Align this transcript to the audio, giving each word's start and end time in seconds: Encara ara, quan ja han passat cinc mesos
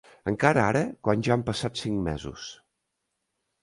Encara 0.29 0.63
ara, 0.69 0.81
quan 1.09 1.27
ja 1.29 1.35
han 1.37 1.45
passat 1.51 1.85
cinc 1.85 2.05
mesos 2.09 2.51